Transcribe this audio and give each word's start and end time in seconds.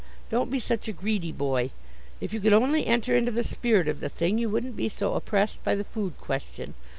Don't 0.31 0.49
be 0.49 0.59
such 0.59 0.87
a 0.87 0.93
greedy 0.93 1.31
boy. 1.31 1.69
If 2.19 2.33
you 2.33 2.39
could 2.39 2.53
only 2.53 2.87
enter 2.87 3.15
into 3.15 3.31
the 3.31 3.43
spirit 3.43 3.87
of 3.87 3.99
the 3.99 4.09
thing, 4.09 4.39
you 4.39 4.49
wouldn't 4.49 4.75
be 4.75 4.89
so 4.89 5.13
oppressed 5.13 5.63
by 5.63 5.75
the 5.75 5.83
food 5.83 6.15
question. 6.19 6.73